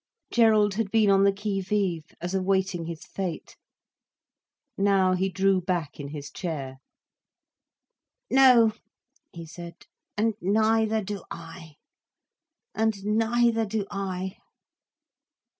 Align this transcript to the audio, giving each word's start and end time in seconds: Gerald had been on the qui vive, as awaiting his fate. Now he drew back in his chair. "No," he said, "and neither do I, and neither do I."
Gerald 0.33 0.73
had 0.73 0.89
been 0.89 1.11
on 1.11 1.25
the 1.25 1.31
qui 1.31 1.61
vive, 1.61 2.15
as 2.19 2.33
awaiting 2.33 2.85
his 2.85 3.05
fate. 3.05 3.55
Now 4.75 5.13
he 5.13 5.29
drew 5.29 5.61
back 5.61 5.99
in 5.99 6.07
his 6.07 6.31
chair. 6.31 6.77
"No," 8.27 8.73
he 9.31 9.45
said, 9.45 9.85
"and 10.17 10.33
neither 10.41 11.03
do 11.03 11.23
I, 11.29 11.75
and 12.73 13.05
neither 13.05 13.63
do 13.63 13.85
I." 13.91 14.37